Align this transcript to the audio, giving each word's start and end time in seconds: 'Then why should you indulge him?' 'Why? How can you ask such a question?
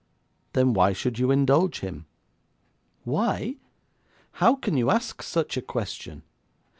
'Then 0.53 0.73
why 0.73 0.93
should 0.93 1.19
you 1.19 1.29
indulge 1.29 1.81
him?' 1.81 2.07
'Why? 3.03 3.57
How 4.31 4.55
can 4.55 4.75
you 4.75 4.89
ask 4.89 5.21
such 5.21 5.57
a 5.57 5.61
question? 5.61 6.23